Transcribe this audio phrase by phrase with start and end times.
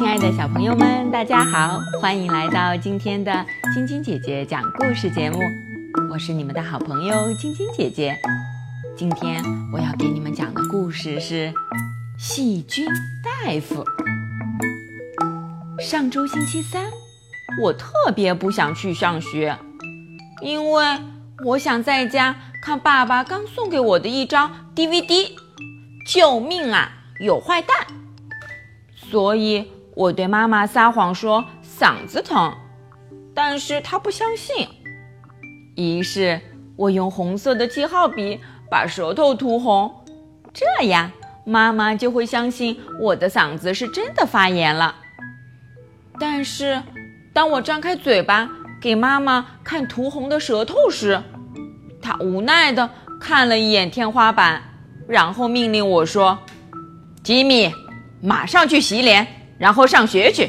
[0.00, 3.44] 亲爱的小朋友们，大家好，欢迎来到今天的
[3.74, 5.38] 晶晶姐姐讲故事节目。
[6.10, 8.18] 我是你们的好朋友晶晶姐姐。
[8.96, 11.52] 今天我要给你们讲的故事是
[12.18, 12.86] 《细菌
[13.22, 13.84] 大夫》。
[15.82, 16.86] 上周星期三，
[17.62, 19.58] 我特别不想去上学，
[20.40, 20.98] 因为
[21.44, 25.32] 我想在家看爸爸刚送给我的一张 DVD。
[26.06, 26.90] 救命啊！
[27.20, 27.86] 有坏蛋！
[28.96, 32.50] 所以我对妈妈撒谎说嗓子疼，
[33.34, 34.66] 但是她不相信。
[35.76, 36.40] 于是
[36.74, 38.40] 我用红色的记号笔
[38.70, 39.92] 把舌头涂红，
[40.54, 41.12] 这样
[41.44, 44.96] 妈妈就会相信我的嗓子是真的发炎了。
[46.18, 46.82] 但是
[47.34, 48.48] 当我张开嘴巴
[48.80, 51.22] 给妈妈看涂红的舌头时，
[52.00, 52.88] 她无奈地
[53.20, 54.62] 看了一眼天花板，
[55.06, 56.38] 然后命令我说
[57.22, 57.70] ：“吉米。”
[58.22, 59.26] 马上去洗脸，
[59.60, 60.48] 然后上学去，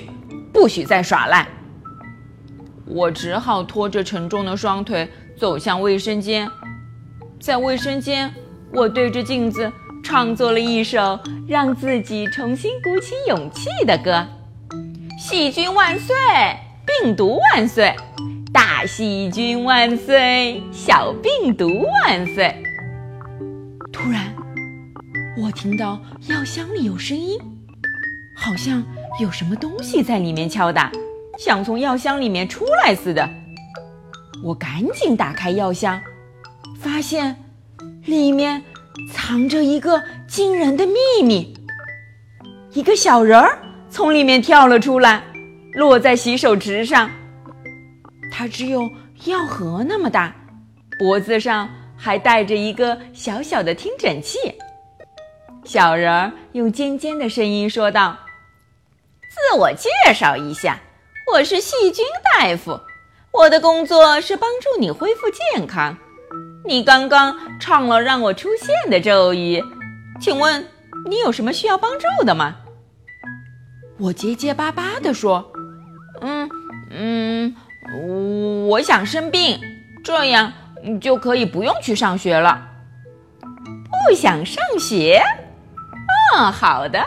[0.53, 1.45] 不许再耍赖。
[2.85, 6.49] 我只好拖着沉重的双腿走向卫生间，
[7.37, 8.33] 在卫生间，
[8.73, 9.69] 我对着镜子
[10.01, 14.25] 创作了一首让自己重新鼓起勇气的歌：
[15.19, 16.15] 细菌万岁，
[16.85, 17.93] 病毒万岁，
[18.53, 22.63] 大细菌万岁，小病毒万岁。
[23.91, 24.33] 突然，
[25.37, 27.37] 我听到药箱里有声音。
[28.33, 28.83] 好像
[29.19, 30.91] 有什么东西在里面敲打，
[31.37, 33.29] 想从药箱里面出来似的。
[34.43, 36.01] 我赶紧打开药箱，
[36.79, 37.35] 发现
[38.05, 38.63] 里面
[39.11, 41.53] 藏着一个惊人的秘密。
[42.73, 45.21] 一个小人儿从里面跳了出来，
[45.73, 47.09] 落在洗手池上。
[48.31, 48.89] 它只有
[49.25, 50.33] 药盒那么大，
[50.97, 54.37] 脖子上还带着一个小小的听诊器。
[55.65, 58.17] 小人儿用尖尖的声音说道。
[59.31, 60.77] 自我介绍一下，
[61.31, 62.05] 我是细菌
[62.37, 62.77] 大夫。
[63.31, 65.97] 我的工作是帮助你恢复健康。
[66.65, 69.63] 你刚刚唱了让我出现的咒语，
[70.19, 70.67] 请问
[71.05, 72.57] 你有什么需要帮助的吗？
[73.97, 75.49] 我结结巴巴地说
[76.19, 76.49] ：“嗯
[76.89, 77.55] 嗯，
[78.67, 79.61] 我想生病，
[80.03, 80.51] 这样
[80.99, 82.67] 就可以不用去上学了。
[84.09, 85.23] 不想上学？
[86.35, 86.99] 嗯，好的。”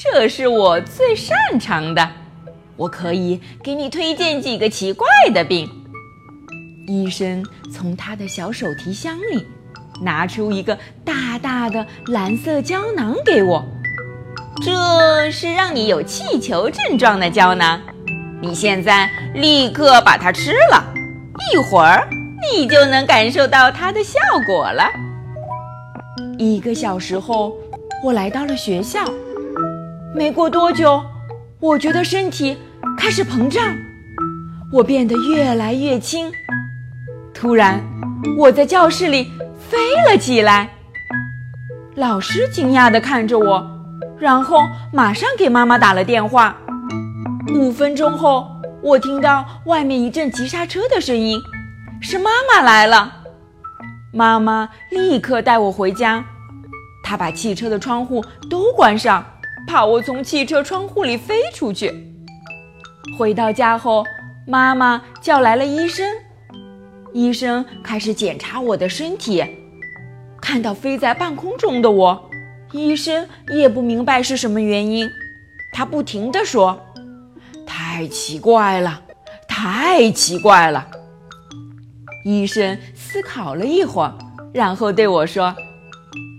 [0.00, 2.08] 这是我最擅长的，
[2.76, 5.68] 我可以给你推荐几个奇怪的病。
[6.86, 7.44] 医生
[7.74, 9.44] 从他的小手提箱里
[10.00, 13.66] 拿出一个大大的蓝色胶囊给我，
[14.62, 17.80] 这是让你有气球症状的胶囊。
[18.40, 20.92] 你现在立刻把它吃了，
[21.52, 22.08] 一会儿
[22.52, 24.84] 你就能感受到它的效果了。
[26.38, 27.52] 一个小时后，
[28.04, 29.04] 我来到了学校。
[30.18, 31.00] 没过多久，
[31.60, 32.58] 我觉得身体
[32.96, 33.62] 开始膨胀，
[34.72, 36.32] 我变得越来越轻。
[37.32, 37.80] 突然，
[38.36, 39.30] 我在教室里
[39.70, 39.78] 飞
[40.10, 40.70] 了起来。
[41.94, 43.64] 老师惊讶地看着我，
[44.18, 44.58] 然后
[44.92, 46.56] 马上给妈妈打了电话。
[47.54, 48.44] 五分钟后，
[48.82, 51.40] 我听到外面一阵急刹车的声音，
[52.00, 53.18] 是妈妈来了。
[54.12, 56.24] 妈妈立刻带我回家，
[57.04, 59.24] 她把汽车的窗户都关上。
[59.68, 61.92] 怕我从汽车窗户里飞出去。
[63.18, 64.02] 回到家后，
[64.46, 66.04] 妈妈叫来了医生。
[67.12, 69.44] 医生开始检查我的身体，
[70.40, 72.30] 看到飞在半空中的我，
[72.72, 75.08] 医生也不明白是什么原因。
[75.72, 76.80] 他不停地说
[77.66, 79.02] ：“太奇怪了，
[79.46, 80.88] 太奇怪了。”
[82.24, 84.16] 医生思考了一会儿，
[84.52, 85.54] 然后对我说：“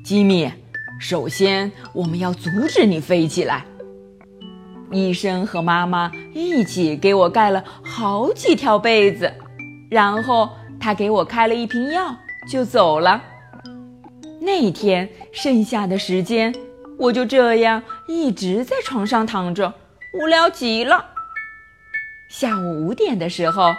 [0.04, 0.52] 吉米。”
[1.00, 3.66] 首先，我们要阻止你飞起来。
[4.92, 9.32] 医生和妈妈一起给我盖了好几条被子，
[9.90, 12.14] 然后他给我开了一瓶药，
[12.52, 13.24] 就走了。
[14.42, 16.54] 那天剩下的时间，
[16.98, 19.74] 我就这样一直在床上躺着，
[20.14, 21.06] 无聊极了。
[22.30, 23.74] 下午五点的时候，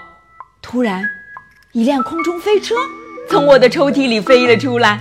[0.63, 1.05] 突然，
[1.73, 2.75] 一辆空中飞车
[3.29, 5.01] 从我的抽屉里飞了出来，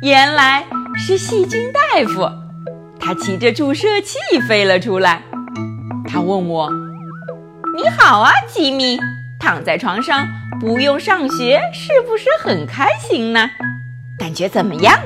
[0.00, 0.64] 原来。
[0.96, 2.30] 是细菌大夫，
[3.00, 4.16] 他骑着注射器
[4.48, 5.22] 飞了出来。
[6.06, 6.70] 他问我
[7.76, 8.98] ：“你好啊，吉米，
[9.40, 10.26] 躺在床上
[10.60, 13.50] 不用上学，是不是很开心呢？
[14.18, 14.96] 感觉怎么样？”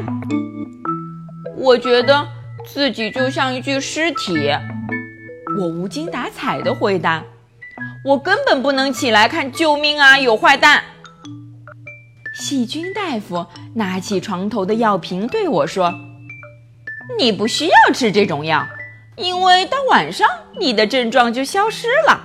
[1.57, 2.29] 我觉得
[2.67, 4.51] 自己就像一具尸体。
[5.59, 7.25] 我无精打采地回答
[8.05, 10.19] ：“我根本不能起来看，救命啊！
[10.19, 10.83] 有坏蛋！”
[12.39, 13.45] 细菌大夫
[13.75, 15.93] 拿起床头的药瓶对我说
[17.19, 18.65] ：“你不需要吃这种药，
[19.17, 20.27] 因为到晚上
[20.59, 22.25] 你的症状就消失了。”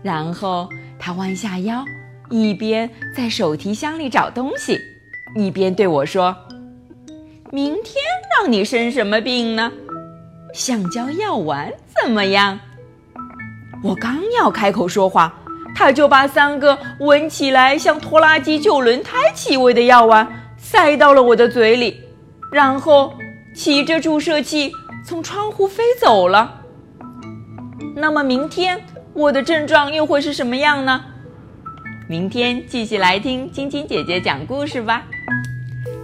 [0.00, 0.68] 然后
[0.98, 1.84] 他弯下腰，
[2.30, 4.78] 一边在手提箱里找东西，
[5.36, 6.34] 一边对我说
[7.50, 7.94] ：“明天
[8.38, 9.72] 让你生什么病呢？
[10.54, 12.60] 橡胶药丸怎么样？”
[13.82, 15.34] 我刚要开口说话，
[15.80, 20.28] 他就把三个闻起来像拖拉机旧轮胎气味的药丸
[20.58, 22.02] 塞到了我的嘴里，
[22.52, 23.14] 然后
[23.54, 24.70] 骑着注射器
[25.06, 26.60] 从窗户飞走了。
[27.96, 28.84] 那么明天
[29.14, 31.02] 我的症状又会是什么样呢？
[32.06, 35.06] 明天继续来听晶晶姐姐讲故事吧。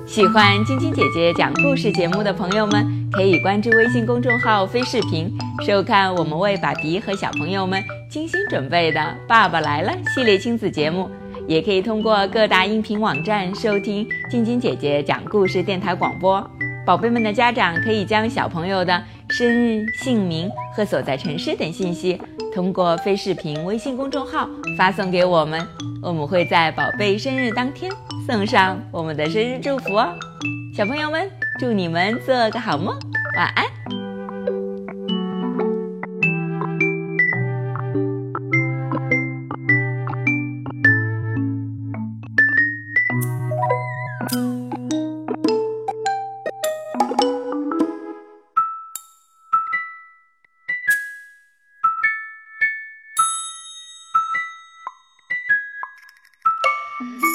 [0.07, 11.11] 喜欢晶晶姐姐讲故事节目的朋友们，可以关注微信公众号“飞视频”，收看我们为爸比和小朋友们精心准备的《爸爸来了》系列亲子节目。
[11.47, 16.45] 也可以通过各大音频网站收听晶晶姐姐讲故事电台广播。
[16.85, 22.21] 宝贝们的家长可以将小朋友的生日、姓名和所在城市等信息，
[22.55, 25.65] 通过飞视频微信公众号发送给我们，
[26.03, 27.91] 我们会在宝贝生日当天
[28.27, 30.09] 送上我们的生日祝福哦。
[30.77, 31.31] 小朋友们，
[31.61, 32.99] 祝你们做个好梦，
[33.37, 33.86] 晚安。
[56.99, 57.26] Mm-hmm.